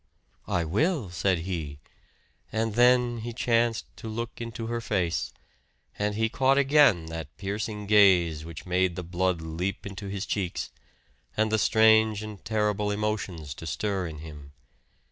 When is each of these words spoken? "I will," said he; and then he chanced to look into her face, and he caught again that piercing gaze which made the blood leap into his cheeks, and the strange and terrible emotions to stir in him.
"I 0.47 0.63
will," 0.63 1.11
said 1.11 1.37
he; 1.41 1.77
and 2.51 2.73
then 2.73 3.19
he 3.19 3.33
chanced 3.33 3.85
to 3.97 4.07
look 4.09 4.41
into 4.41 4.65
her 4.65 4.81
face, 4.81 5.31
and 5.99 6.15
he 6.15 6.27
caught 6.27 6.57
again 6.57 7.05
that 7.05 7.37
piercing 7.37 7.85
gaze 7.85 8.43
which 8.43 8.65
made 8.65 8.95
the 8.95 9.03
blood 9.03 9.43
leap 9.43 9.85
into 9.85 10.07
his 10.07 10.25
cheeks, 10.25 10.71
and 11.37 11.51
the 11.51 11.59
strange 11.59 12.23
and 12.23 12.43
terrible 12.43 12.89
emotions 12.89 13.53
to 13.53 13.67
stir 13.67 14.07
in 14.07 14.17
him. 14.25 14.53